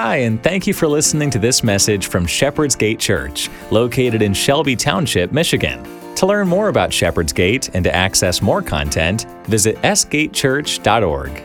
[0.00, 4.32] Hi, and thank you for listening to this message from Shepherd's Gate Church, located in
[4.32, 5.82] Shelby Township, Michigan.
[6.14, 11.42] To learn more about Shepherd's Gate and to access more content, visit sgatechurch.org.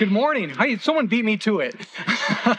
[0.00, 0.50] Good morning.
[0.50, 1.76] Hey, someone beat me to it.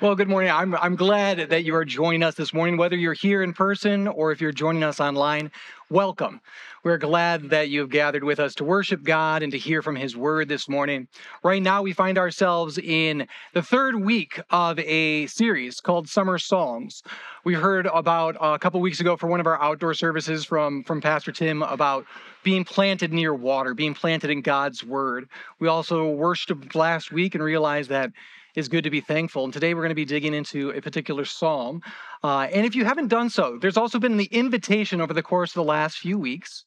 [0.00, 0.50] well, good morning.
[0.50, 4.08] I'm, I'm glad that you are joining us this morning, whether you're here in person
[4.08, 5.50] or if you're joining us online.
[5.90, 6.40] Welcome.
[6.88, 9.94] We're glad that you have gathered with us to worship God and to hear from
[9.94, 11.06] His Word this morning.
[11.44, 17.02] Right now, we find ourselves in the third week of a series called Summer Psalms.
[17.44, 20.82] We heard about uh, a couple weeks ago for one of our outdoor services from,
[20.82, 22.06] from Pastor Tim about
[22.42, 25.28] being planted near water, being planted in God's Word.
[25.60, 28.12] We also worshiped last week and realized that
[28.54, 29.44] it's good to be thankful.
[29.44, 31.82] And today we're going to be digging into a particular psalm.
[32.24, 35.50] Uh, and if you haven't done so, there's also been the invitation over the course
[35.50, 36.64] of the last few weeks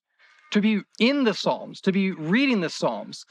[0.52, 3.24] to be in the Psalms, to be reading the Psalms.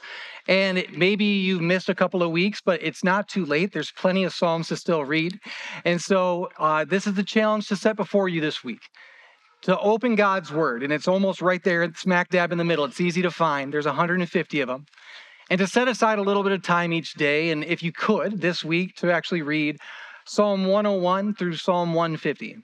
[0.47, 3.71] And maybe you've missed a couple of weeks, but it's not too late.
[3.73, 5.39] There's plenty of Psalms to still read.
[5.85, 8.81] And so uh, this is the challenge to set before you this week
[9.63, 10.83] to open God's Word.
[10.83, 12.85] And it's almost right there, smack dab in the middle.
[12.85, 13.73] It's easy to find.
[13.73, 14.85] There's 150 of them.
[15.49, 18.41] And to set aside a little bit of time each day, and if you could
[18.41, 19.77] this week, to actually read
[20.25, 22.57] Psalm 101 through Psalm 150.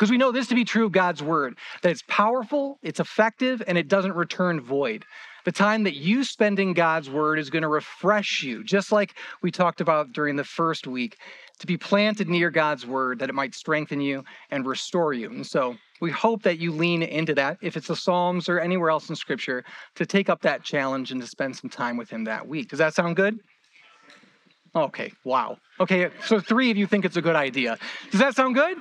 [0.00, 3.62] Because we know this to be true of God's word, that it's powerful, it's effective,
[3.66, 5.04] and it doesn't return void.
[5.44, 9.14] The time that you spend in God's word is going to refresh you, just like
[9.42, 11.18] we talked about during the first week,
[11.58, 15.28] to be planted near God's word, that it might strengthen you and restore you.
[15.28, 18.88] And so we hope that you lean into that, if it's the Psalms or anywhere
[18.88, 19.64] else in Scripture,
[19.96, 22.70] to take up that challenge and to spend some time with Him that week.
[22.70, 23.38] Does that sound good?
[24.74, 25.58] Okay, wow.
[25.78, 27.76] Okay, so three of you think it's a good idea.
[28.10, 28.78] Does that sound good?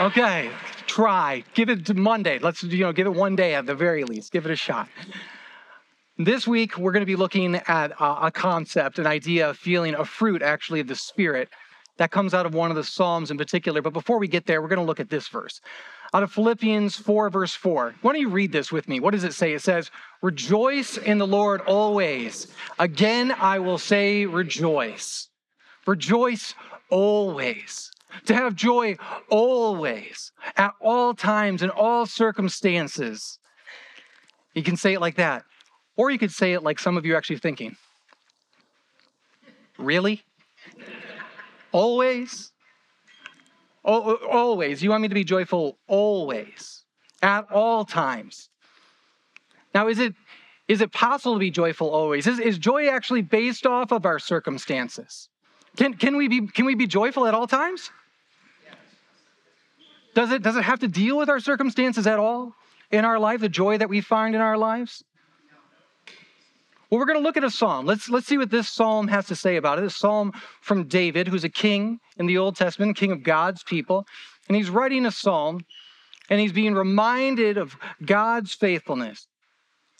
[0.00, 0.50] Okay,
[0.86, 1.42] try.
[1.54, 2.38] Give it to Monday.
[2.38, 4.32] Let's you know, give it one day at the very least.
[4.32, 4.88] Give it a shot.
[6.18, 10.04] This week we're going to be looking at a concept, an idea, of feeling, a
[10.04, 11.48] fruit, actually, of the Spirit
[11.98, 13.82] that comes out of one of the Psalms in particular.
[13.82, 15.60] But before we get there, we're going to look at this verse
[16.14, 17.94] out of Philippians 4, verse 4.
[18.00, 19.00] Why don't you read this with me?
[19.00, 19.52] What does it say?
[19.52, 19.90] It says,
[20.22, 22.48] Rejoice in the Lord always.
[22.78, 25.28] Again, I will say, rejoice.
[25.86, 26.54] Rejoice
[26.90, 27.90] always
[28.26, 28.96] to have joy
[29.28, 33.38] always, at all times, in all circumstances.
[34.54, 35.44] You can say it like that.
[35.96, 37.76] Or you could say it like some of you are actually thinking.
[39.78, 40.22] Really?
[41.72, 42.52] Always?
[43.84, 44.82] always.
[44.82, 46.84] You want me to be joyful always,
[47.22, 48.50] at all times.
[49.74, 50.14] Now, is it
[50.68, 52.26] is it possible to be joyful always?
[52.26, 55.28] Is, is joy actually based off of our circumstances?
[55.76, 57.90] Can, can, we be, can we be joyful at all times?
[60.14, 62.54] Does it, does it have to deal with our circumstances at all
[62.90, 65.04] in our life, the joy that we find in our lives?
[66.88, 67.84] Well, we're going to look at a psalm.
[67.84, 69.84] Let's, let's see what this psalm has to say about it.
[69.84, 70.32] A psalm
[70.62, 74.06] from David, who's a king in the Old Testament, king of God's people.
[74.48, 75.62] And he's writing a psalm,
[76.30, 79.26] and he's being reminded of God's faithfulness.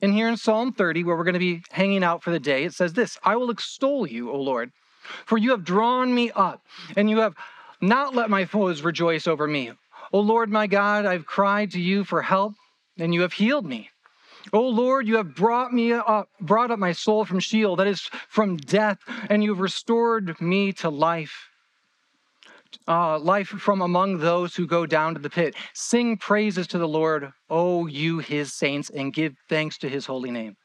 [0.01, 2.65] And here in Psalm 30, where we're going to be hanging out for the day,
[2.65, 4.71] it says this I will extol you, O Lord,
[5.25, 6.65] for you have drawn me up,
[6.97, 7.35] and you have
[7.81, 9.73] not let my foes rejoice over me.
[10.13, 12.55] O Lord my God, I've cried to you for help,
[12.99, 13.91] and you have healed me.
[14.53, 18.09] O Lord, you have brought me up, brought up my soul from Sheol, that is
[18.29, 21.49] from death, and you've restored me to life.
[22.87, 25.55] Uh, life from among those who go down to the pit.
[25.73, 30.31] Sing praises to the Lord, O you his saints, and give thanks to his holy
[30.31, 30.57] name.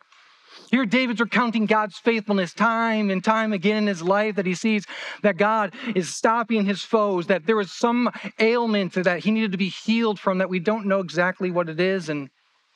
[0.71, 4.85] Here, David's recounting God's faithfulness time and time again in his life that he sees
[5.21, 8.09] that God is stopping his foes, that there was some
[8.39, 11.81] ailment that he needed to be healed from that we don't know exactly what it
[11.81, 12.07] is.
[12.07, 12.29] And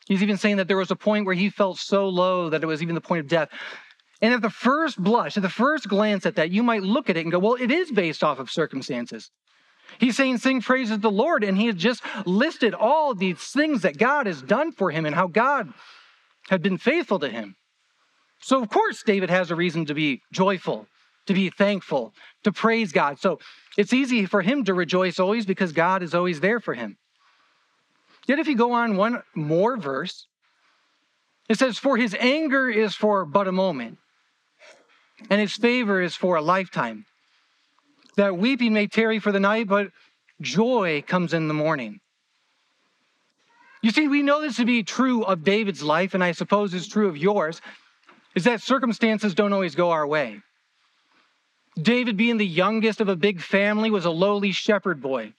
[0.07, 2.67] he's even saying that there was a point where he felt so low that it
[2.67, 3.47] was even the point of death.
[4.21, 7.15] And at the first blush, at the first glance at that, you might look at
[7.15, 9.31] it and go, well, it is based off of circumstances.
[9.99, 11.45] He's saying, sing praises to the Lord.
[11.45, 15.15] And he has just listed all these things that God has done for him and
[15.15, 15.71] how God
[16.49, 17.55] had been faithful to him.
[18.45, 20.85] So, of course, David has a reason to be joyful,
[21.25, 22.13] to be thankful,
[22.43, 23.19] to praise God.
[23.19, 23.39] So,
[23.75, 26.95] it's easy for him to rejoice always because God is always there for him.
[28.27, 30.27] Yet, if you go on one more verse,
[31.49, 33.97] it says, For his anger is for but a moment,
[35.31, 37.07] and his favor is for a lifetime.
[38.15, 39.87] That weeping may tarry for the night, but
[40.39, 41.99] joy comes in the morning.
[43.81, 46.87] You see, we know this to be true of David's life, and I suppose it's
[46.87, 47.59] true of yours
[48.35, 50.41] is that circumstances don't always go our way.
[51.81, 55.33] David, being the youngest of a big family, was a lowly shepherd boy.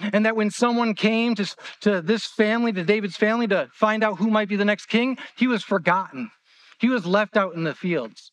[0.00, 4.18] And that when someone came to, to this family, to David's family, to find out
[4.18, 6.30] who might be the next king, he was forgotten.
[6.78, 8.32] He was left out in the fields.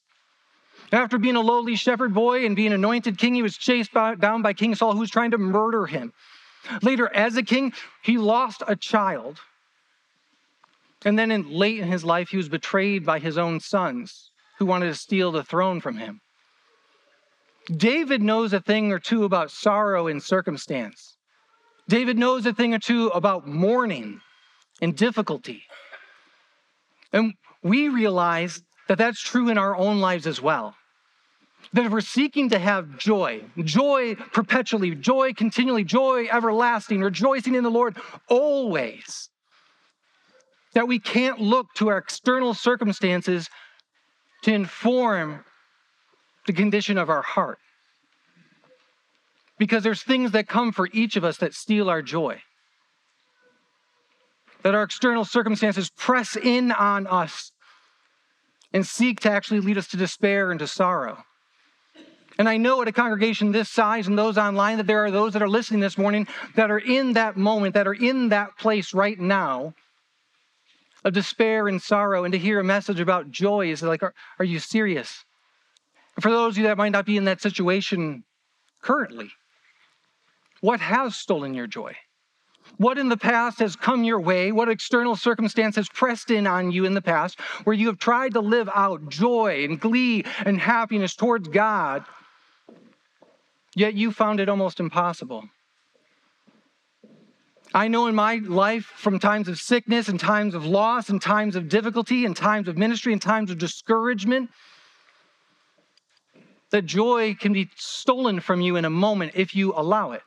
[0.91, 4.41] After being a lowly shepherd boy and being anointed king, he was chased by, down
[4.41, 6.13] by King Saul, who was trying to murder him.
[6.81, 9.39] Later, as a king, he lost a child.
[11.05, 14.65] And then, in, late in his life, he was betrayed by his own sons who
[14.65, 16.19] wanted to steal the throne from him.
[17.75, 21.15] David knows a thing or two about sorrow and circumstance.
[21.87, 24.19] David knows a thing or two about mourning
[24.81, 25.63] and difficulty.
[27.13, 30.75] And we realize that that's true in our own lives as well.
[31.73, 37.63] That if we're seeking to have joy, joy perpetually, joy continually, joy everlasting, rejoicing in
[37.63, 37.97] the Lord
[38.27, 39.28] always,
[40.73, 43.49] that we can't look to our external circumstances
[44.43, 45.43] to inform
[46.45, 47.57] the condition of our heart.
[49.57, 52.41] Because there's things that come for each of us that steal our joy.
[54.63, 57.51] That our external circumstances press in on us
[58.71, 61.23] and seek to actually lead us to despair and to sorrow.
[62.37, 65.33] And I know at a congregation this size and those online that there are those
[65.33, 66.25] that are listening this morning
[66.55, 69.73] that are in that moment, that are in that place right now
[71.03, 72.23] of despair and sorrow.
[72.23, 75.23] And to hear a message about joy is like, are, are you serious?
[76.19, 78.23] For those of you that might not be in that situation
[78.81, 79.29] currently,
[80.61, 81.95] what has stolen your joy?
[82.77, 84.51] What in the past has come your way?
[84.51, 88.33] What external circumstance has pressed in on you in the past where you have tried
[88.33, 92.05] to live out joy and glee and happiness towards God,
[93.75, 95.49] yet you found it almost impossible?
[97.73, 101.55] I know in my life from times of sickness and times of loss and times
[101.55, 104.49] of difficulty and times of ministry and times of discouragement
[106.71, 110.23] that joy can be stolen from you in a moment if you allow it.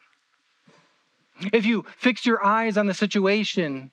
[1.53, 3.91] If you fix your eyes on the situation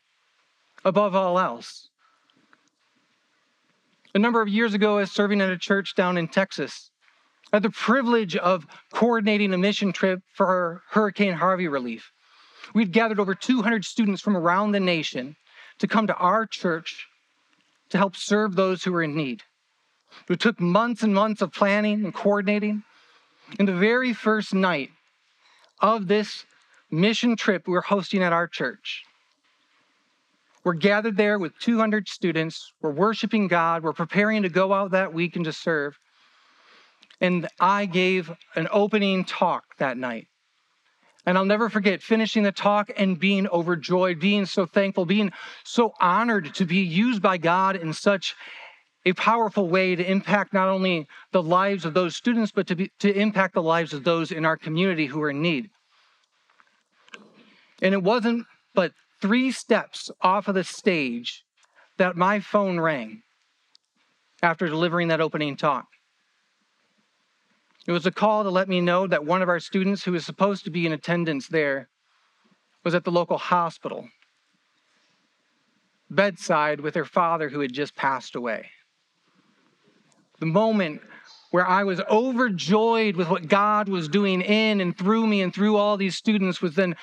[0.86, 1.90] above all else.
[4.14, 6.92] A number of years ago, I was serving at a church down in Texas.
[7.52, 12.12] I had the privilege of coordinating a mission trip for Hurricane Harvey relief.
[12.74, 15.36] We'd gathered over 200 students from around the nation
[15.80, 17.08] to come to our church
[17.90, 19.44] to help serve those who were in need.
[20.30, 22.84] It took months and months of planning and coordinating.
[23.58, 24.92] And the very first night
[25.80, 26.46] of this
[26.92, 29.04] mission trip we were hosting at our church,
[30.64, 32.74] we're gathered there with 200 students.
[32.82, 33.84] We're worshiping God.
[33.84, 35.98] We're preparing to go out that week and to serve.
[37.22, 40.28] And I gave an opening talk that night.
[41.26, 45.32] And I'll never forget finishing the talk and being overjoyed, being so thankful, being
[45.64, 48.36] so honored to be used by God in such
[49.06, 52.92] a powerful way to impact not only the lives of those students, but to, be,
[53.00, 55.70] to impact the lives of those in our community who are in need.
[57.82, 61.44] And it wasn't but three steps off of the stage
[61.98, 63.24] that my phone rang
[64.42, 65.86] after delivering that opening talk.
[67.90, 70.24] It was a call to let me know that one of our students who was
[70.24, 71.90] supposed to be in attendance there
[72.84, 74.08] was at the local hospital,
[76.08, 78.70] bedside with her father who had just passed away.
[80.40, 81.02] The moment
[81.50, 85.76] where I was overjoyed with what God was doing in and through me and through
[85.76, 86.96] all these students was then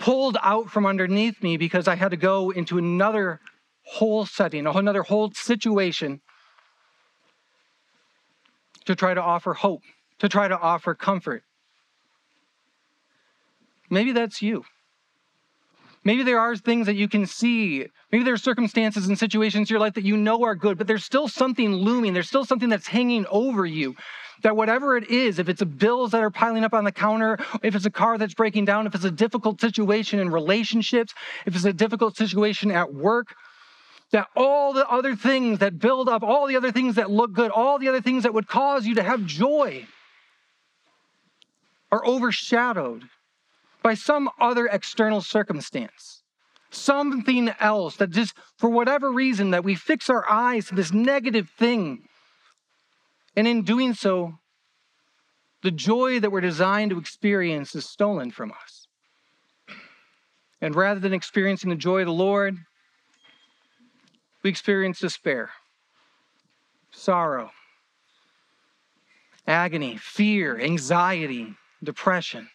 [0.00, 3.40] pulled out from underneath me because I had to go into another
[3.82, 6.22] whole setting, another whole situation
[8.86, 9.82] to try to offer hope
[10.24, 11.44] to try to offer comfort.
[13.90, 14.64] Maybe that's you.
[16.02, 17.86] Maybe there are things that you can see.
[18.10, 20.86] Maybe there are circumstances and situations in your life that you know are good, but
[20.86, 22.14] there's still something looming.
[22.14, 23.96] There's still something that's hanging over you.
[24.42, 27.74] That whatever it is, if it's bills that are piling up on the counter, if
[27.74, 31.12] it's a car that's breaking down, if it's a difficult situation in relationships,
[31.44, 33.34] if it's a difficult situation at work,
[34.12, 37.50] that all the other things that build up, all the other things that look good,
[37.50, 39.86] all the other things that would cause you to have joy,
[41.94, 43.04] are overshadowed
[43.80, 46.24] by some other external circumstance.
[46.70, 51.48] Something else that just, for whatever reason, that we fix our eyes to this negative
[51.56, 52.08] thing.
[53.36, 54.40] And in doing so,
[55.62, 58.88] the joy that we're designed to experience is stolen from us.
[60.60, 62.56] And rather than experiencing the joy of the Lord,
[64.42, 65.50] we experience despair,
[66.90, 67.52] sorrow,
[69.46, 72.48] agony, fear, anxiety, depression.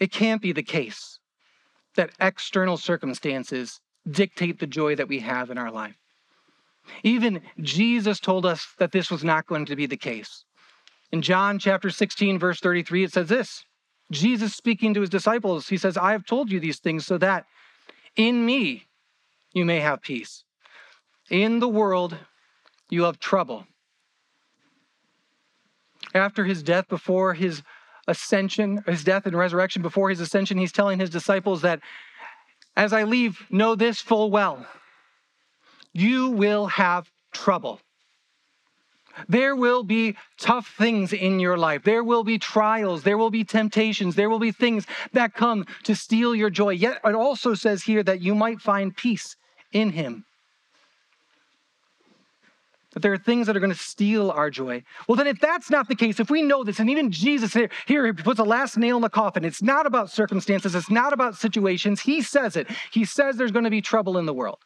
[0.00, 1.18] It can't be the case
[1.94, 5.96] that external circumstances dictate the joy that we have in our life.
[7.02, 10.44] Even Jesus told us that this was not going to be the case.
[11.12, 13.64] In John chapter 16, verse 33, it says this
[14.10, 17.44] Jesus speaking to his disciples, he says, I have told you these things so that
[18.16, 18.86] in me
[19.52, 20.44] you may have peace.
[21.30, 22.16] In the world
[22.90, 23.66] you have trouble.
[26.14, 27.62] After his death, before his
[28.06, 31.80] ascension, his death and resurrection, before his ascension, he's telling his disciples that
[32.76, 34.66] as I leave, know this full well
[35.94, 37.80] you will have trouble.
[39.28, 41.82] There will be tough things in your life.
[41.82, 43.02] There will be trials.
[43.02, 44.14] There will be temptations.
[44.14, 46.70] There will be things that come to steal your joy.
[46.70, 49.36] Yet it also says here that you might find peace
[49.70, 50.24] in Him.
[52.92, 54.82] That there are things that are going to steal our joy.
[55.08, 57.70] Well, then, if that's not the case, if we know this, and even Jesus here,
[57.86, 61.12] here he puts a last nail in the coffin, it's not about circumstances, it's not
[61.12, 62.00] about situations.
[62.00, 62.68] He says it.
[62.92, 64.58] He says there's going to be trouble in the world.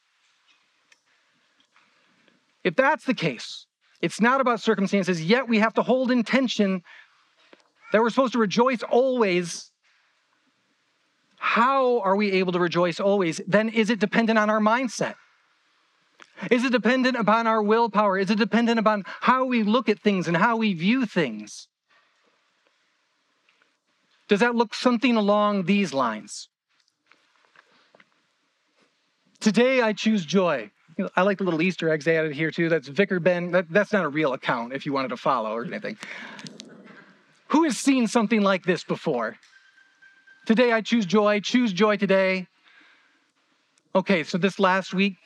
[2.64, 3.66] If that's the case,
[4.02, 6.83] it's not about circumstances, yet we have to hold in tension
[7.92, 9.71] that we're supposed to rejoice always.
[11.37, 13.40] How are we able to rejoice always?
[13.47, 15.14] Then is it dependent on our mindset?
[16.50, 18.19] Is it dependent upon our willpower?
[18.19, 21.69] Is it dependent upon how we look at things and how we view things?
[24.28, 26.49] Does that look something along these lines?
[29.40, 30.71] Today I choose joy.
[31.14, 32.69] I like the little Easter eggs added here too.
[32.69, 33.52] That's Vicar Ben.
[33.52, 35.97] That, that's not a real account if you wanted to follow or anything.
[37.49, 39.37] Who has seen something like this before?
[40.47, 41.40] Today I choose joy.
[41.40, 42.47] Choose joy today.
[43.95, 45.16] Okay, so this last week,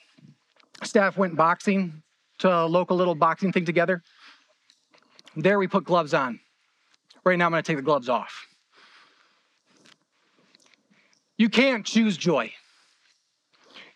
[0.83, 2.03] staff went boxing
[2.39, 4.03] to a local little boxing thing together.
[5.37, 6.41] There we put gloves on.
[7.25, 8.47] Right now I'm going to take the gloves off.
[11.37, 12.53] You can't choose joy.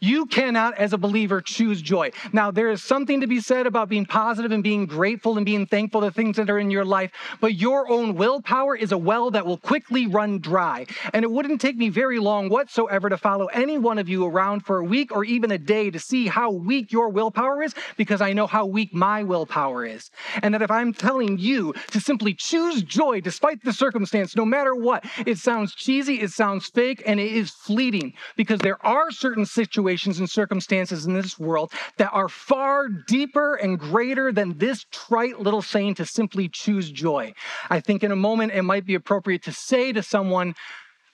[0.05, 2.11] You cannot, as a believer, choose joy.
[2.31, 5.65] Now, there is something to be said about being positive and being grateful and being
[5.65, 9.31] thankful to things that are in your life, but your own willpower is a well
[9.31, 10.85] that will quickly run dry.
[11.15, 14.67] And it wouldn't take me very long whatsoever to follow any one of you around
[14.67, 18.21] for a week or even a day to see how weak your willpower is, because
[18.21, 20.11] I know how weak my willpower is.
[20.43, 24.75] And that if I'm telling you to simply choose joy despite the circumstance, no matter
[24.75, 29.47] what, it sounds cheesy, it sounds fake, and it is fleeting, because there are certain
[29.47, 34.85] situations situations and circumstances in this world that are far deeper and greater than this
[34.91, 37.33] trite little saying to simply choose joy.
[37.71, 40.55] I think in a moment it might be appropriate to say to someone,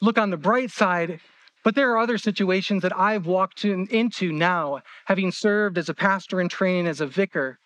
[0.01, 1.21] look on the bright side.
[1.63, 5.95] But there are other situations that I've walked in, into now, having served as a
[5.95, 7.59] pastor in training, as a vicar,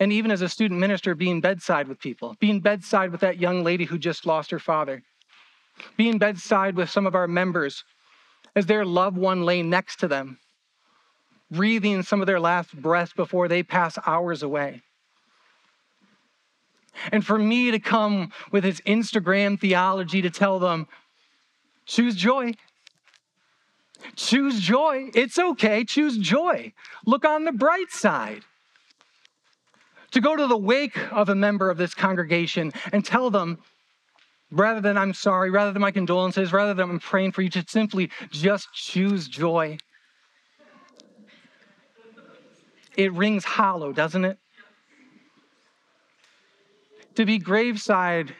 [0.00, 3.62] and even as a student minister, being bedside with people, being bedside with that young
[3.62, 5.00] lady who just lost her father,
[5.96, 7.84] being bedside with some of our members
[8.56, 10.38] as their loved one lay next to them,
[11.50, 14.82] breathing some of their last breaths before they pass hours away.
[17.12, 20.88] And for me to come with his Instagram theology to tell them,
[21.84, 22.52] choose joy.
[24.14, 25.10] Choose joy.
[25.14, 25.84] It's okay.
[25.84, 26.72] Choose joy.
[27.04, 28.42] Look on the bright side.
[30.12, 33.58] To go to the wake of a member of this congregation and tell them,
[34.50, 37.64] rather than I'm sorry, rather than my condolences, rather than I'm praying for you, to
[37.66, 39.78] simply just choose joy.
[42.96, 44.38] It rings hollow, doesn't it?
[47.14, 48.34] To be graveside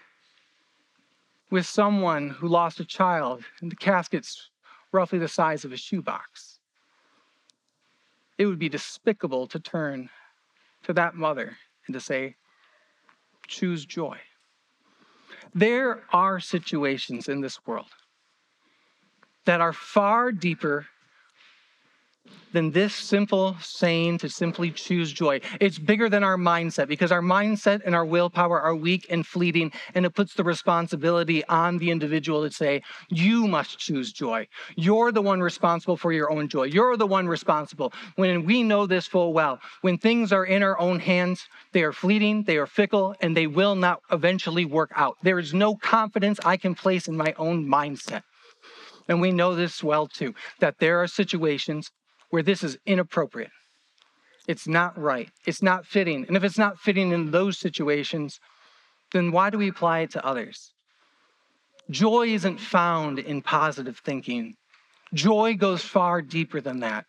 [1.51, 4.51] with someone who lost a child and the casket's
[4.93, 6.59] roughly the size of a shoebox.
[8.39, 10.11] It would be despicable to turn
[10.83, 12.37] to that mother and to say,
[13.47, 14.19] choose joy.
[15.55, 17.91] There are situations in this world
[19.45, 20.87] that are far deeper
[22.53, 25.41] than this simple saying to simply choose joy.
[25.61, 29.73] It's bigger than our mindset because our mindset and our willpower are weak and fleeting,
[29.95, 34.49] and it puts the responsibility on the individual to say, You must choose joy.
[34.77, 36.65] You're the one responsible for your own joy.
[36.65, 37.93] You're the one responsible.
[38.15, 41.93] When we know this full well, when things are in our own hands, they are
[41.93, 45.17] fleeting, they are fickle, and they will not eventually work out.
[45.23, 48.23] There is no confidence I can place in my own mindset.
[49.09, 51.91] And we know this well too, that there are situations
[52.31, 53.51] where this is inappropriate.
[54.49, 55.29] It's not right.
[55.47, 56.25] It's not fitting.
[56.27, 58.39] And if it's not fitting in those situations,
[59.13, 60.73] then why do we apply it to others?
[61.91, 64.55] Joy isn't found in positive thinking.
[65.15, 67.05] Joy goes far deeper than that.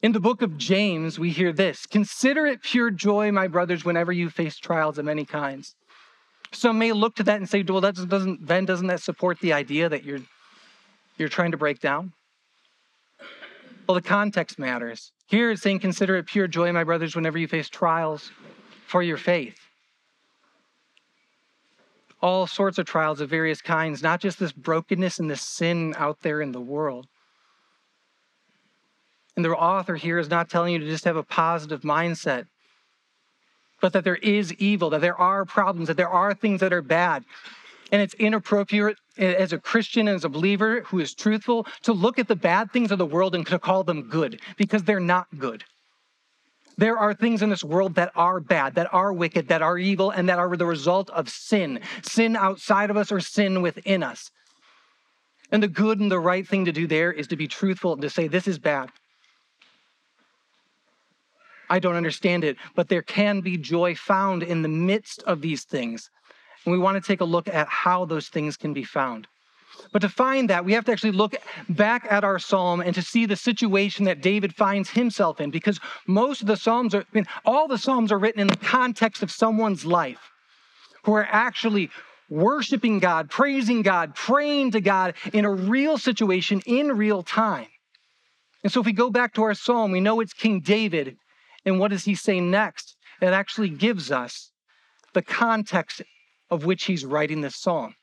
[0.00, 4.12] In the book of James, we hear this Consider it pure joy, my brothers, whenever
[4.12, 5.74] you face trials of many kinds.
[6.52, 9.52] Some may look to that and say, well, that doesn't, then doesn't that support the
[9.52, 10.20] idea that you're,
[11.18, 12.12] you're trying to break down?
[13.88, 15.12] Well, the context matters.
[15.26, 18.30] Here it's saying, Consider it pure joy, my brothers, whenever you face trials
[18.86, 19.58] for your faith.
[22.20, 26.20] all sorts of trials of various kinds, not just this brokenness and this sin out
[26.22, 27.06] there in the world.
[29.36, 32.46] And the author here is not telling you to just have a positive mindset,
[33.80, 36.82] but that there is evil, that there are problems, that there are things that are
[36.82, 37.24] bad.
[37.90, 42.18] And it's inappropriate as a Christian, and as a believer who is truthful, to look
[42.18, 45.26] at the bad things of the world and to call them good because they're not
[45.38, 45.64] good.
[46.76, 50.10] There are things in this world that are bad, that are wicked, that are evil,
[50.10, 54.30] and that are the result of sin sin outside of us or sin within us.
[55.50, 58.02] And the good and the right thing to do there is to be truthful and
[58.02, 58.90] to say, This is bad.
[61.68, 65.64] I don't understand it, but there can be joy found in the midst of these
[65.64, 66.10] things.
[66.64, 69.26] And we want to take a look at how those things can be found.
[69.92, 71.36] But to find that, we have to actually look
[71.68, 75.78] back at our psalm and to see the situation that David finds himself in, because
[76.06, 79.22] most of the psalms are, I mean, all the psalms are written in the context
[79.22, 80.32] of someone's life
[81.04, 81.90] who are actually
[82.28, 87.68] worshiping God, praising God, praying to God in a real situation in real time.
[88.64, 91.16] And so if we go back to our psalm, we know it's King David.
[91.64, 92.96] And what does he say next?
[93.22, 94.50] It actually gives us
[95.14, 96.02] the context
[96.50, 97.94] of which he's writing this psalm.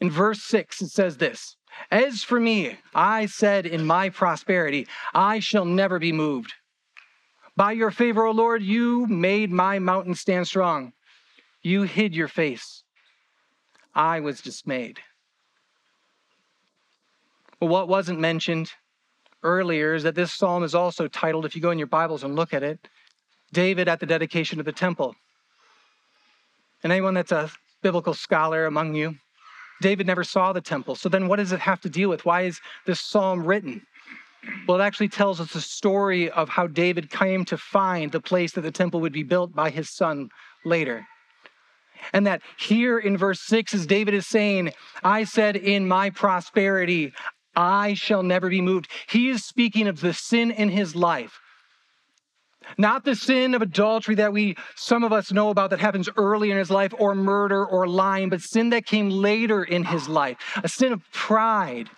[0.00, 1.56] In verse 6, it says this
[1.90, 6.52] As for me, I said in my prosperity, I shall never be moved.
[7.56, 10.92] By your favor, O Lord, you made my mountain stand strong.
[11.62, 12.84] You hid your face.
[13.94, 15.00] I was dismayed.
[17.60, 18.70] Well, what wasn't mentioned
[19.42, 22.36] earlier is that this psalm is also titled, if you go in your Bibles and
[22.36, 22.78] look at it,
[23.52, 25.16] David at the dedication of the temple.
[26.82, 27.50] And anyone that's a
[27.82, 29.16] biblical scholar among you
[29.80, 30.94] David never saw the temple.
[30.94, 32.24] So then what does it have to deal with?
[32.24, 33.82] Why is this psalm written?
[34.66, 38.52] Well, it actually tells us the story of how David came to find the place
[38.52, 40.30] that the temple would be built by his son
[40.64, 41.06] later.
[42.12, 47.12] And that here in verse 6, as David is saying, I said in my prosperity,
[47.56, 48.88] I shall never be moved.
[49.08, 51.40] He is speaking of the sin in his life
[52.76, 56.50] not the sin of adultery that we, some of us know about that happens early
[56.50, 60.36] in his life, or murder or lying, but sin that came later in his life,
[60.62, 61.88] a sin of pride,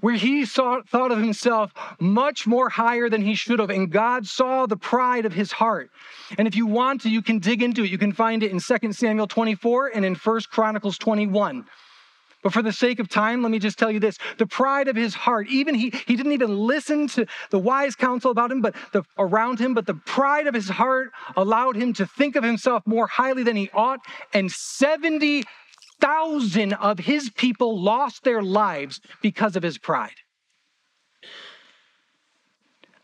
[0.00, 4.26] where he saw, thought of himself much more higher than he should have, and God
[4.26, 5.90] saw the pride of his heart.
[6.38, 7.90] And if you want to, you can dig into it.
[7.90, 11.66] You can find it in 2 Samuel 24 and in 1 Chronicles 21.
[12.42, 14.96] But for the sake of time, let me just tell you this the pride of
[14.96, 18.74] his heart, even he, he didn't even listen to the wise counsel about him, but
[18.92, 22.86] the, around him, but the pride of his heart allowed him to think of himself
[22.86, 24.00] more highly than he ought.
[24.32, 30.16] And 70,000 of his people lost their lives because of his pride.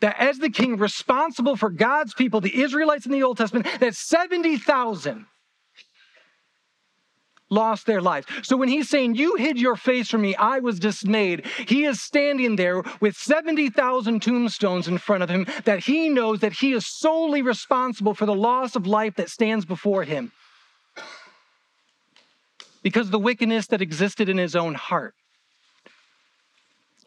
[0.00, 3.94] That as the king responsible for God's people, the Israelites in the Old Testament, that
[3.94, 5.26] 70,000
[7.50, 8.26] lost their lives.
[8.42, 12.00] So when he's saying, You hid your face from me, I was dismayed, he is
[12.00, 16.86] standing there with 70,000 tombstones in front of him that he knows that he is
[16.86, 20.32] solely responsible for the loss of life that stands before him
[22.82, 25.14] because of the wickedness that existed in his own heart.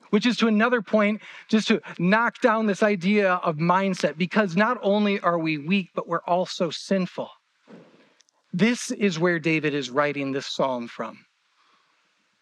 [0.10, 4.78] Which is to another point, just to knock down this idea of mindset, because not
[4.82, 7.30] only are we weak, but we're also sinful.
[8.51, 11.19] This is where David is writing this psalm from.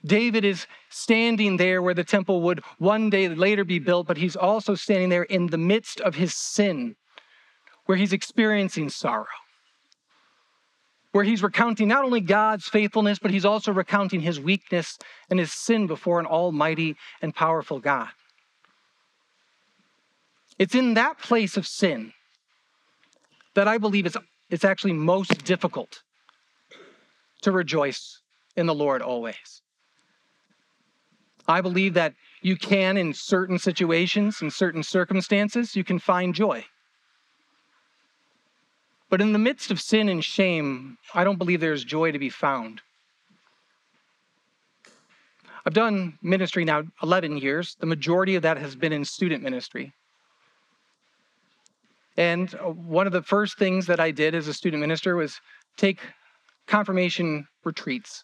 [0.05, 4.35] David is standing there where the temple would one day later be built, but he's
[4.35, 6.95] also standing there in the midst of his sin,
[7.85, 9.25] where he's experiencing sorrow,
[11.11, 14.97] where he's recounting not only God's faithfulness, but he's also recounting his weakness
[15.29, 18.09] and his sin before an almighty and powerful God.
[20.57, 22.13] It's in that place of sin
[23.55, 24.17] that I believe it's
[24.49, 26.01] it's actually most difficult
[27.41, 28.21] to rejoice
[28.55, 29.61] in the Lord always.
[31.47, 36.65] I believe that you can, in certain situations, in certain circumstances, you can find joy.
[39.09, 42.29] But in the midst of sin and shame, I don't believe there's joy to be
[42.29, 42.81] found.
[45.65, 47.75] I've done ministry now 11 years.
[47.79, 49.93] The majority of that has been in student ministry.
[52.17, 55.39] And uh, one of the first things that I did as a student minister was
[55.77, 55.99] take
[56.67, 58.23] confirmation retreats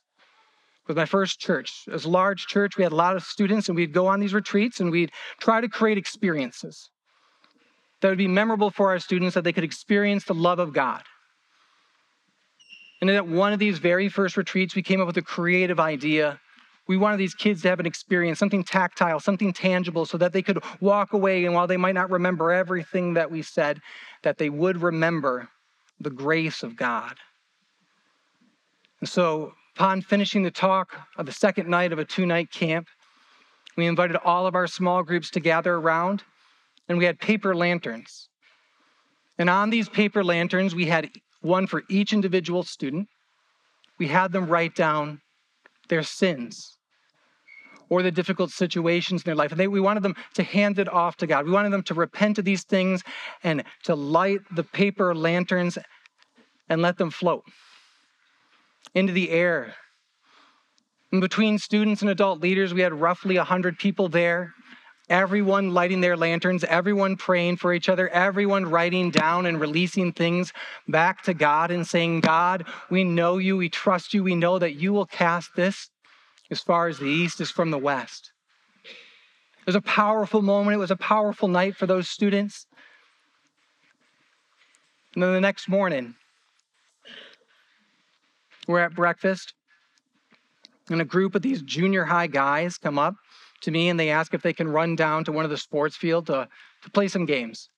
[0.88, 1.72] with my first church.
[1.88, 2.76] It was a large church.
[2.76, 5.62] We had a lot of students, and we'd go on these retreats and we'd try
[5.62, 6.90] to create experiences
[8.02, 11.04] that would be memorable for our students, that they could experience the love of God.
[13.00, 16.40] And at one of these very first retreats, we came up with a creative idea
[16.88, 20.42] we wanted these kids to have an experience, something tactile, something tangible, so that they
[20.42, 21.46] could walk away.
[21.46, 23.80] And while they might not remember everything that we said,
[24.24, 25.48] that they would remember
[26.00, 27.16] the grace of God.
[29.00, 32.88] And so, upon finishing the talk of the second night of a two night camp,
[33.78, 36.24] we invited all of our small groups to gather around,
[36.90, 38.30] and we had paper lanterns.
[39.38, 41.10] And on these paper lanterns, we had
[41.42, 43.08] one for each individual student.
[43.98, 45.22] We had them write down
[45.90, 46.78] their sins
[47.90, 49.52] or the difficult situations in their life.
[49.52, 51.46] And they, we wanted them to hand it off to God.
[51.46, 53.04] We wanted them to repent of these things
[53.44, 55.78] and to light the paper lanterns
[56.70, 57.44] and let them float
[58.96, 59.76] into the air.
[61.12, 64.54] And between students and adult leaders, we had roughly 100 people there.
[65.10, 70.54] Everyone lighting their lanterns, everyone praying for each other, everyone writing down and releasing things
[70.88, 74.76] back to God and saying, God, we know you, we trust you, we know that
[74.76, 75.90] you will cast this
[76.50, 78.32] as far as the east is from the west.
[78.86, 80.76] It was a powerful moment.
[80.76, 82.66] It was a powerful night for those students.
[85.14, 86.16] And then the next morning,
[88.68, 89.54] we're at breakfast,
[90.90, 93.16] and a group of these junior high guys come up
[93.64, 95.96] to me and they ask if they can run down to one of the sports
[95.96, 96.46] field to, uh,
[96.84, 97.70] to play some games.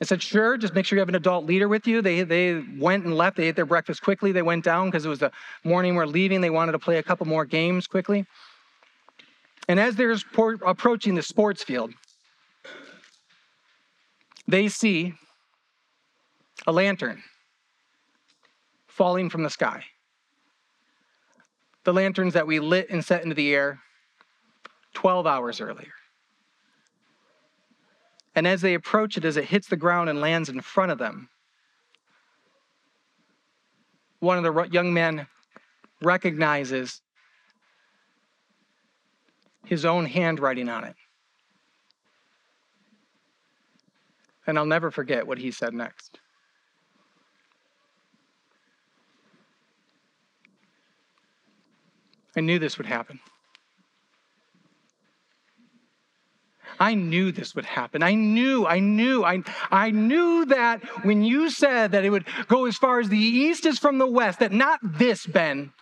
[0.00, 2.00] I said, sure, just make sure you have an adult leader with you.
[2.00, 3.36] They, they went and left.
[3.36, 4.32] They ate their breakfast quickly.
[4.32, 5.30] They went down because it was the
[5.62, 6.40] morning we're leaving.
[6.40, 8.24] They wanted to play a couple more games quickly.
[9.68, 10.16] And as they're
[10.64, 11.92] approaching the sports field,
[14.48, 15.14] they see
[16.66, 17.22] a lantern
[18.88, 19.84] falling from the sky.
[21.84, 23.80] The lanterns that we lit and set into the air
[25.00, 25.94] 12 hours earlier.
[28.34, 30.98] And as they approach it, as it hits the ground and lands in front of
[30.98, 31.30] them,
[34.18, 35.26] one of the young men
[36.02, 37.00] recognizes
[39.64, 40.96] his own handwriting on it.
[44.46, 46.20] And I'll never forget what he said next.
[52.36, 53.18] I knew this would happen.
[56.80, 58.02] I knew this would happen.
[58.02, 62.64] I knew, I knew, I, I knew that when you said that it would go
[62.64, 65.72] as far as the east is from the west, that not this, Ben,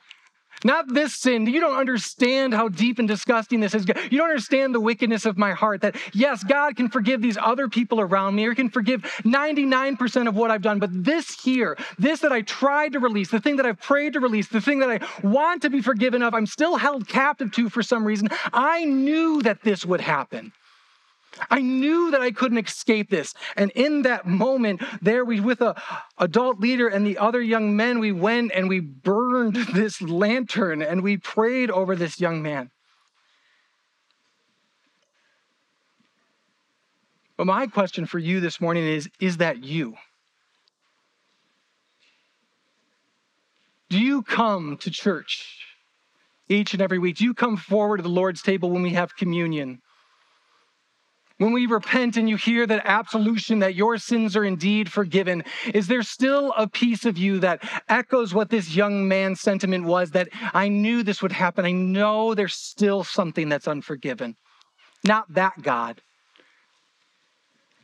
[0.64, 1.46] not this sin.
[1.46, 3.86] You don't understand how deep and disgusting this is.
[3.86, 5.82] You don't understand the wickedness of my heart.
[5.82, 10.34] That, yes, God can forgive these other people around me or can forgive 99% of
[10.34, 10.80] what I've done.
[10.80, 14.20] But this here, this that I tried to release, the thing that I've prayed to
[14.20, 17.68] release, the thing that I want to be forgiven of, I'm still held captive to
[17.68, 18.28] for some reason.
[18.52, 20.52] I knew that this would happen.
[21.50, 23.34] I knew that I couldn't escape this.
[23.56, 25.80] And in that moment, there we with a
[26.18, 31.02] adult leader and the other young men, we went and we burned this lantern and
[31.02, 32.70] we prayed over this young man.
[37.36, 39.94] But my question for you this morning is is that you?
[43.88, 45.64] Do you come to church
[46.48, 47.16] each and every week?
[47.16, 49.80] Do you come forward to the Lord's table when we have communion?
[51.38, 55.86] When we repent and you hear that absolution, that your sins are indeed forgiven, is
[55.86, 60.28] there still a piece of you that echoes what this young man's sentiment was that
[60.52, 61.64] I knew this would happen?
[61.64, 64.34] I know there's still something that's unforgiven.
[65.04, 66.02] Not that God,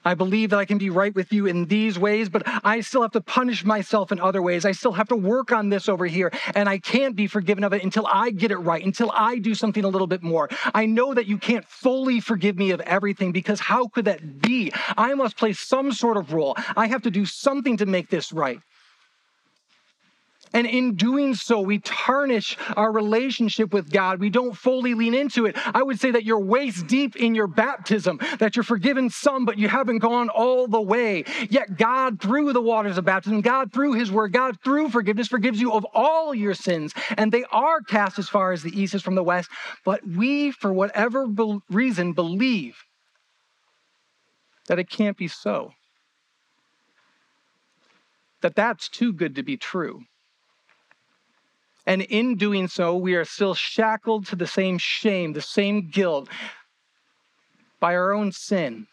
[0.05, 3.03] I believe that I can be right with you in these ways, but I still
[3.03, 4.65] have to punish myself in other ways.
[4.65, 7.73] I still have to work on this over here, and I can't be forgiven of
[7.73, 10.49] it until I get it right, until I do something a little bit more.
[10.75, 14.73] I know that you can't fully forgive me of everything because how could that be?
[14.97, 16.57] I must play some sort of role.
[16.77, 18.61] I have to do something to make this right.
[20.55, 24.21] And in doing so, we tarnish our relationship with God.
[24.21, 25.57] We don't fully lean into it.
[25.75, 29.59] I would say that you're waist deep in your baptism, that you're forgiven some, but
[29.59, 31.25] you haven't gone all the way.
[31.51, 35.61] Yet God, through the waters of baptism, God, through his word, God, through forgiveness, forgives
[35.61, 36.95] you of all your sins.
[37.19, 39.51] And they are cast as far as the east is from the west.
[39.85, 42.77] But we, for whatever be- reason, believe
[44.69, 45.73] that it can't be so.
[48.41, 50.05] That that's too good to be true.
[51.87, 56.29] And in doing so, we are still shackled to the same shame, the same guilt
[57.79, 58.87] by our own sin.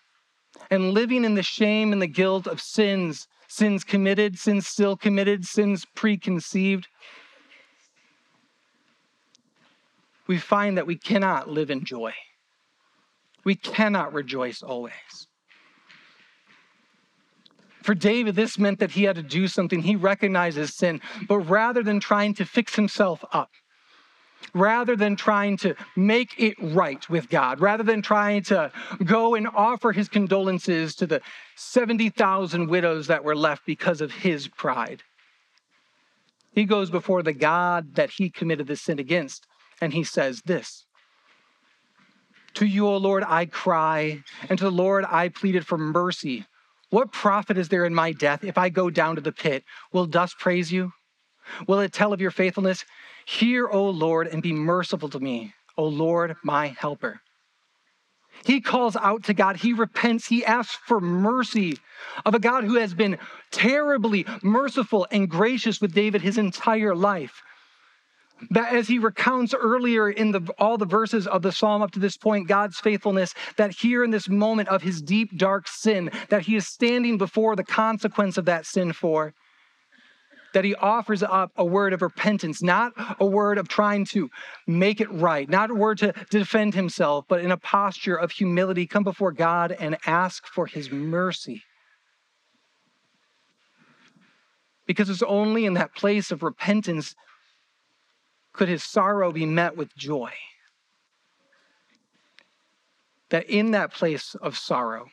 [0.69, 5.45] And living in the shame and the guilt of sins, sins committed, sins still committed,
[5.45, 6.87] sins preconceived,
[10.27, 12.13] we find that we cannot live in joy.
[13.43, 15.27] We cannot rejoice always.
[17.83, 19.81] For David, this meant that he had to do something.
[19.81, 23.49] He recognizes sin, but rather than trying to fix himself up,
[24.53, 28.71] rather than trying to make it right with God, rather than trying to
[29.03, 31.21] go and offer his condolences to the
[31.55, 35.03] 70,000 widows that were left because of his pride,
[36.53, 39.47] He goes before the God that he committed the sin against,
[39.79, 40.85] and he says this
[42.55, 46.45] To you, O Lord, I cry, and to the Lord I pleaded for mercy.
[46.91, 49.63] What profit is there in my death if I go down to the pit?
[49.93, 50.91] Will dust praise you?
[51.67, 52.85] Will it tell of your faithfulness?
[53.25, 57.21] Hear, O Lord, and be merciful to me, O Lord, my helper.
[58.43, 59.57] He calls out to God.
[59.57, 60.27] He repents.
[60.27, 61.77] He asks for mercy
[62.25, 63.17] of a God who has been
[63.51, 67.41] terribly merciful and gracious with David his entire life.
[68.49, 71.99] That as he recounts earlier in the, all the verses of the psalm up to
[71.99, 76.43] this point, God's faithfulness, that here in this moment of his deep, dark sin, that
[76.43, 79.33] he is standing before the consequence of that sin for,
[80.53, 84.29] that he offers up a word of repentance, not a word of trying to
[84.67, 88.85] make it right, not a word to defend himself, but in a posture of humility,
[88.85, 91.63] come before God and ask for his mercy.
[94.87, 97.15] Because it's only in that place of repentance
[98.53, 100.31] could his sorrow be met with joy.
[103.29, 105.07] That in that place of sorrow,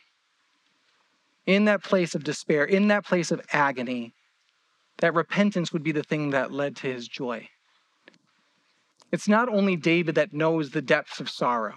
[1.47, 4.13] in that place of despair, in that place of agony,
[4.99, 7.49] that repentance would be the thing that led to his joy.
[9.13, 11.77] It's not only David that knows the depths of sorrow,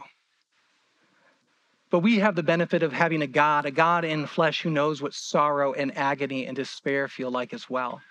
[1.90, 5.02] but we have the benefit of having a God, a God in flesh who knows
[5.02, 8.02] what sorrow and agony and despair feel like as well.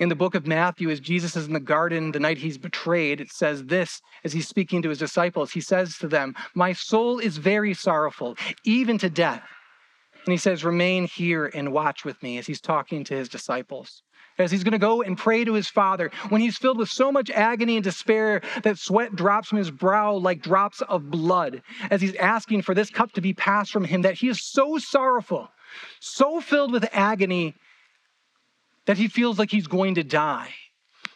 [0.00, 3.20] In the book of Matthew, as Jesus is in the garden the night he's betrayed,
[3.20, 5.52] it says this as he's speaking to his disciples.
[5.52, 9.44] He says to them, My soul is very sorrowful, even to death.
[10.26, 14.02] And he says, Remain here and watch with me as he's talking to his disciples.
[14.36, 17.12] As he's going to go and pray to his father, when he's filled with so
[17.12, 22.02] much agony and despair that sweat drops from his brow like drops of blood, as
[22.02, 25.50] he's asking for this cup to be passed from him, that he is so sorrowful,
[26.00, 27.54] so filled with agony,
[28.86, 30.52] that he feels like he's going to die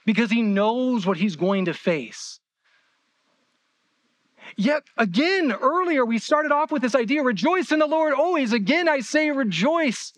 [0.04, 2.40] because he knows what he's going to face.
[4.56, 8.52] Yet again, earlier we started off with this idea rejoice in the Lord always.
[8.52, 10.12] Again, I say rejoice.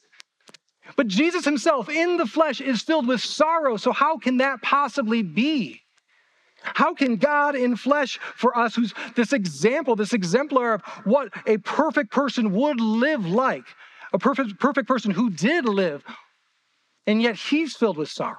[0.96, 3.76] But Jesus himself in the flesh is filled with sorrow.
[3.76, 5.82] So, how can that possibly be?
[6.62, 11.56] How can God in flesh for us, who's this example, this exemplar of what a
[11.58, 13.64] perfect person would live like,
[14.12, 16.04] a perfect, perfect person who did live,
[17.10, 18.36] and yet he's filled with sorrow?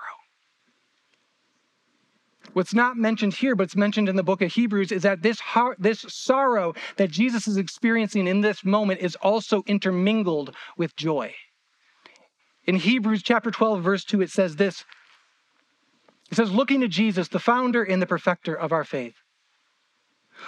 [2.54, 5.42] What's not mentioned here, but it's mentioned in the book of Hebrews, is that this,
[5.42, 11.36] heart, this sorrow that Jesus is experiencing in this moment is also intermingled with joy.
[12.64, 14.86] In Hebrews chapter 12, verse 2, it says this
[16.32, 19.16] It says, Looking to Jesus, the founder and the perfecter of our faith,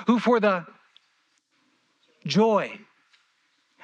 [0.07, 0.65] who for the
[2.25, 2.79] joy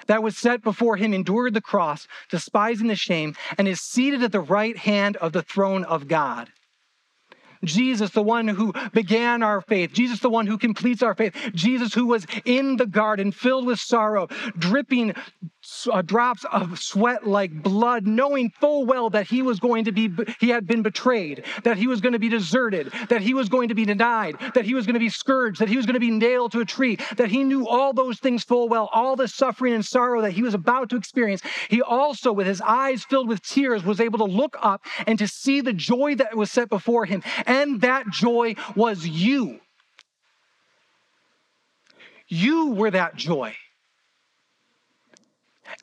[0.08, 4.32] that was set before him endured the cross, despising the shame, and is seated at
[4.32, 6.50] the right hand of the throne of God.
[7.64, 11.94] Jesus, the one who began our faith, Jesus, the one who completes our faith, Jesus,
[11.94, 15.14] who was in the garden filled with sorrow, dripping
[15.92, 20.12] uh, drops of sweat like blood, knowing full well that he was going to be,
[20.40, 23.70] he had been betrayed, that he was going to be deserted, that he was going
[23.70, 26.00] to be denied, that he was going to be scourged, that he was going to
[26.00, 29.28] be nailed to a tree, that he knew all those things full well, all the
[29.28, 31.42] suffering and sorrow that he was about to experience.
[31.70, 35.28] He also, with his eyes filled with tears, was able to look up and to
[35.28, 39.60] see the joy that was set before him and that joy was you.
[42.28, 43.56] You were that joy.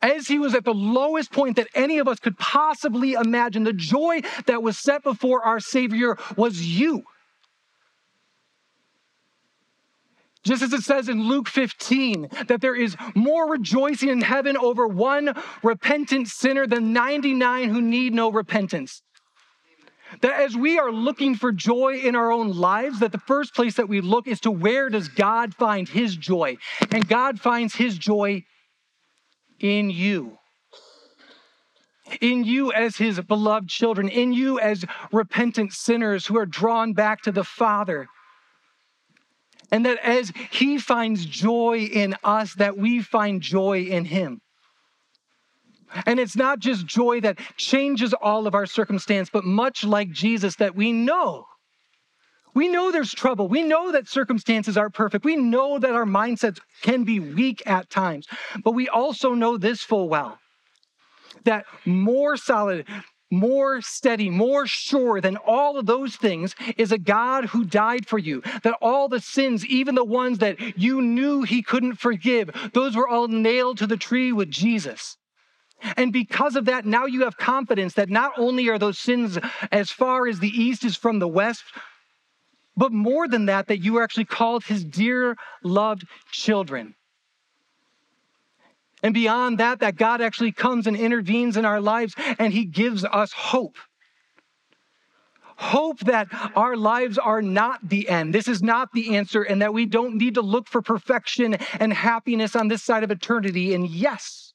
[0.03, 3.73] As he was at the lowest point that any of us could possibly imagine, the
[3.73, 7.05] joy that was set before our Savior was you.
[10.47, 14.87] Just as it says in Luke 15 that there is more rejoicing in heaven over
[14.87, 19.03] one repentant sinner than 99 who need no repentance.
[20.21, 23.75] That as we are looking for joy in our own lives, that the first place
[23.75, 26.59] that we look is to where does God find his joy?
[26.93, 28.45] And God finds his joy
[29.61, 30.39] in you.
[32.21, 37.23] In you as his beloved children, in you as repentant sinners who are drawn back
[37.23, 38.07] to the Father.
[39.73, 44.41] And that as he finds joy in us, that we find joy in him.
[46.05, 50.57] And it's not just joy that changes all of our circumstance, but much like Jesus,
[50.57, 51.47] that we know.
[52.57, 53.49] We know there's trouble.
[53.49, 55.27] We know that circumstances aren't perfect.
[55.27, 58.27] We know that our mindsets can be weak at times.
[58.65, 60.39] But we also know this full well
[61.45, 62.87] that more solid,
[63.31, 68.19] more steady, more sure than all of those things is a God who died for
[68.19, 68.41] you.
[68.63, 73.07] That all the sins, even the ones that you knew he couldn't forgive, those were
[73.07, 75.19] all nailed to the tree with Jesus.
[75.99, 79.39] And because of that, now you have confidence that not only are those sins
[79.71, 81.65] as far as the east is from the west,
[82.77, 86.95] but more than that, that you are actually called his dear, loved children.
[89.03, 93.05] And beyond that, that God actually comes and intervenes in our lives and he gives
[93.05, 93.77] us hope.
[95.59, 98.35] Hope that our lives are not the end.
[98.35, 101.95] This is not the answer, and that we don't need to look for perfection and
[101.95, 103.73] happiness on this side of eternity.
[103.73, 104.53] And yes,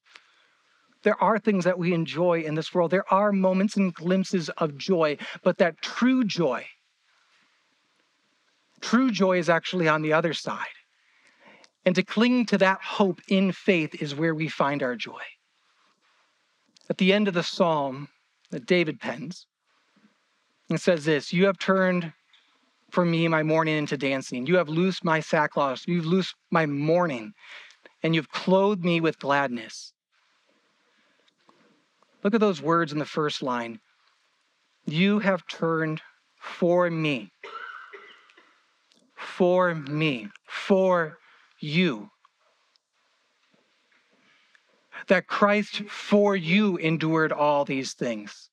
[1.02, 2.92] there are things that we enjoy in this world.
[2.92, 6.68] There are moments and glimpses of joy, but that true joy,
[8.82, 10.65] true joy is actually on the other side.
[11.86, 15.22] And to cling to that hope in faith is where we find our joy.
[16.89, 18.10] At the end of the psalm
[18.52, 19.48] that David pens,
[20.70, 22.13] it says this You have turned
[22.91, 24.46] for me my mourning into dancing.
[24.46, 25.84] You have loosed my sackcloth.
[25.88, 27.34] You've loosed my mourning,
[28.04, 29.94] and you've clothed me with gladness.
[32.24, 33.80] Look at those words in the first line.
[34.86, 36.02] You have turned
[36.39, 37.32] for me.
[39.22, 40.30] For me.
[40.48, 41.18] For
[41.60, 42.10] you.
[45.08, 48.50] That Christ for you endured all these things.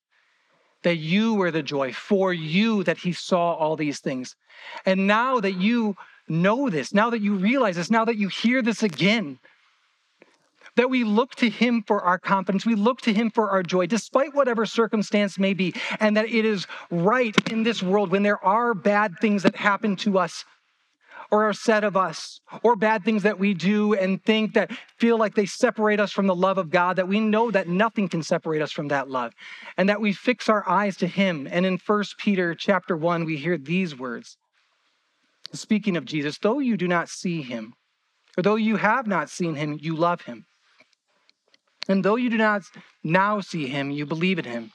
[0.83, 4.35] That you were the joy, for you that he saw all these things.
[4.85, 5.95] And now that you
[6.27, 9.39] know this, now that you realize this, now that you hear this again,
[10.75, 13.85] that we look to Him for our confidence, we look to Him for our joy,
[13.85, 18.43] despite whatever circumstance may be, and that it is right in this world when there
[18.45, 20.45] are bad things that happen to us
[21.31, 25.17] or are said of us, or bad things that we do and think that feel
[25.17, 28.23] like they separate us from the love of God, that we know that nothing can
[28.23, 29.33] separate us from that love,
[29.77, 31.47] and that we fix our eyes to Him.
[31.51, 34.37] And in 1 Peter chapter 1, we hear these words.
[35.53, 37.73] Speaking of Jesus, though you do not see him,
[38.37, 40.45] or though you have not seen him, you love him.
[41.87, 42.63] And though you do not
[43.03, 44.71] now see him, you believe in him.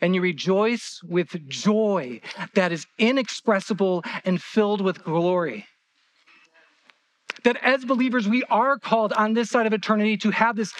[0.00, 2.20] And you rejoice with joy
[2.54, 5.66] that is inexpressible and filled with glory
[7.44, 10.72] that as believers, we are called on this side of eternity to have this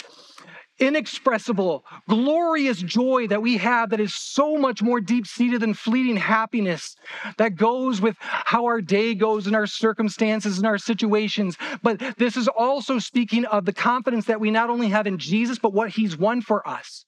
[0.78, 6.16] inexpressible, glorious joy that we have that is so much more deep seated than fleeting
[6.16, 6.96] happiness
[7.36, 11.58] that goes with how our day goes and our circumstances and our situations.
[11.82, 15.58] But this is also speaking of the confidence that we not only have in Jesus,
[15.58, 17.04] but what he's won for us.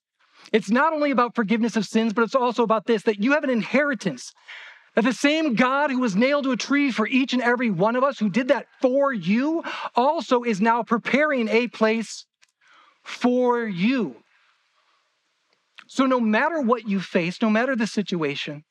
[0.52, 3.44] It's not only about forgiveness of sins, but it's also about this that you have
[3.44, 4.33] an inheritance
[4.94, 7.96] that the same God who was nailed to a tree for each and every one
[7.96, 9.62] of us, who did that for you,
[9.94, 12.26] also is now preparing a place
[13.02, 14.16] for you.
[15.87, 18.64] So, no matter what you face, no matter the situation,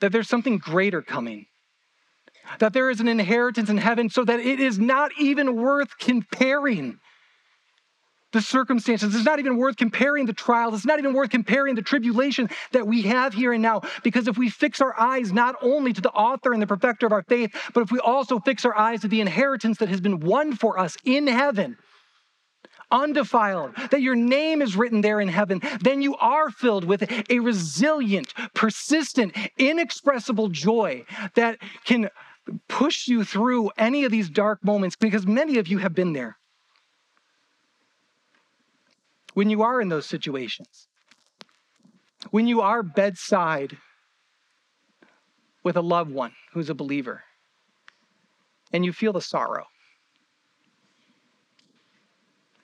[0.00, 1.46] that there's something greater coming,
[2.58, 6.98] that there is an inheritance in heaven, so that it is not even worth comparing
[8.32, 9.14] the circumstances.
[9.14, 10.74] It's not even worth comparing the trials.
[10.74, 13.82] It's not even worth comparing the tribulation that we have here and now.
[14.02, 17.12] Because if we fix our eyes not only to the author and the perfecter of
[17.12, 20.20] our faith, but if we also fix our eyes to the inheritance that has been
[20.20, 21.76] won for us in heaven,
[22.90, 27.38] undefiled, that your name is written there in heaven, then you are filled with a
[27.38, 32.08] resilient, persistent, inexpressible joy that can
[32.68, 36.38] push you through any of these dark moments because many of you have been there
[39.38, 40.88] when you are in those situations,
[42.32, 43.78] when you are bedside
[45.62, 47.22] with a loved one who's a believer,
[48.72, 49.66] and you feel the sorrow,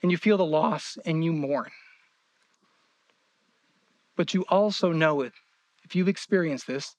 [0.03, 1.71] and you feel the loss, and you mourn.
[4.17, 5.31] But you also know it,
[5.85, 6.93] if you've experienced this,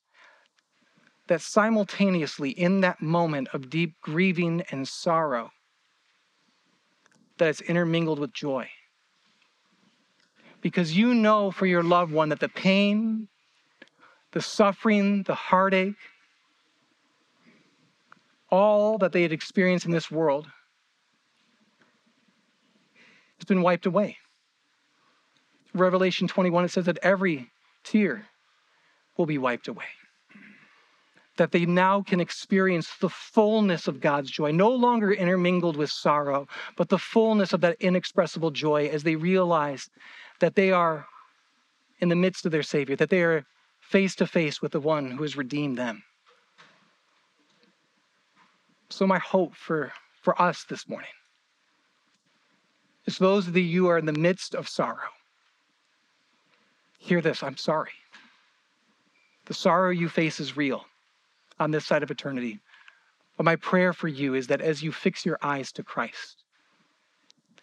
[1.27, 5.51] that simultaneously in that moment of deep grieving and sorrow,
[7.37, 8.71] that it's intermingled with joy
[10.61, 13.29] because you know for your loved one that the pain,
[14.33, 15.95] the suffering, the heartache,
[18.51, 20.47] all that they had experienced in this world
[23.39, 24.17] has been wiped away.
[25.75, 27.51] Revelation 21, it says that every
[27.85, 28.27] tear
[29.17, 29.85] will be wiped away.
[31.37, 36.49] That they now can experience the fullness of God's joy, no longer intermingled with sorrow,
[36.77, 39.91] but the fullness of that inexpressible joy as they realize
[40.41, 41.07] that they are
[42.01, 43.45] in the midst of their Savior, that they are
[43.81, 46.03] face to face with the one who has redeemed them.
[48.91, 51.11] So, my hope for, for us this morning
[53.07, 55.11] is those of you who are in the midst of sorrow.
[56.99, 57.93] Hear this I'm sorry.
[59.47, 60.85] The sorrow you face is real
[61.59, 62.61] on this side of eternity.
[63.37, 66.43] But my prayer for you is that as you fix your eyes to Christ,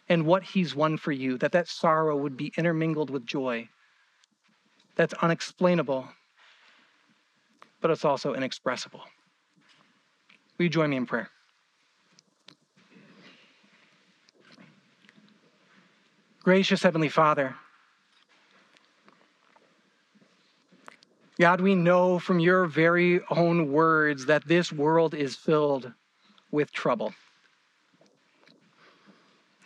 [0.09, 3.67] and what he's won for you, that that sorrow would be intermingled with joy.
[4.95, 6.07] That's unexplainable,
[7.81, 9.01] but it's also inexpressible.
[10.57, 11.29] Will you join me in prayer?
[16.43, 17.55] Gracious Heavenly Father,
[21.39, 25.91] God, we know from your very own words that this world is filled
[26.51, 27.13] with trouble.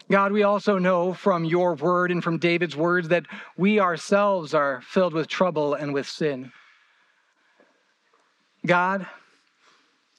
[0.10, 3.26] God, we also know from your word and from David's words that
[3.58, 6.52] we ourselves are filled with trouble and with sin.
[8.66, 9.06] God,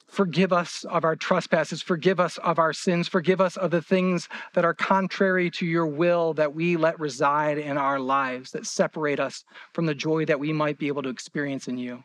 [0.07, 4.29] forgive us of our trespasses, forgive us of our sins, forgive us of the things
[4.53, 9.19] that are contrary to your will that we let reside in our lives, that separate
[9.19, 12.03] us from the joy that we might be able to experience in you.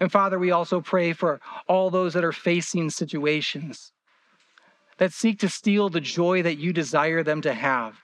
[0.00, 3.92] And Father, we also pray for all those that are facing situations
[4.98, 7.96] that seek to steal the joy that you desire them to have.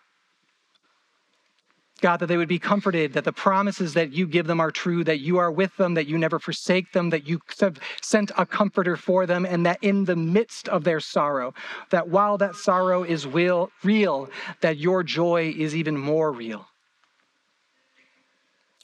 [2.00, 5.02] God, that they would be comforted, that the promises that you give them are true,
[5.04, 8.46] that you are with them, that you never forsake them, that you have sent a
[8.46, 11.52] comforter for them, and that in the midst of their sorrow,
[11.90, 14.30] that while that sorrow is real, real
[14.60, 16.66] that your joy is even more real.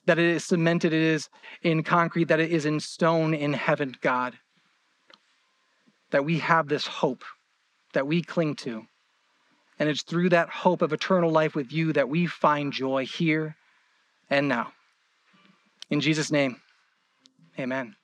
[0.06, 1.28] That it is cemented, it is
[1.62, 4.34] in concrete, that it is in stone in heaven, God.
[6.10, 7.24] That we have this hope
[7.94, 8.86] that we cling to.
[9.78, 13.56] And it's through that hope of eternal life with you that we find joy here
[14.30, 14.72] and now.
[15.90, 16.60] In Jesus' name,
[17.58, 17.96] amen.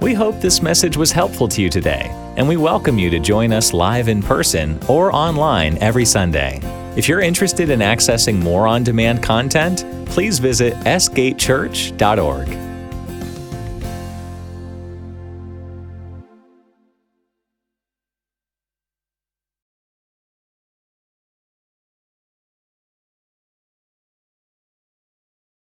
[0.00, 3.52] We hope this message was helpful to you today, and we welcome you to join
[3.52, 6.60] us live in person or online every Sunday.
[6.96, 12.69] If you're interested in accessing more on demand content, please visit sgatechurch.org.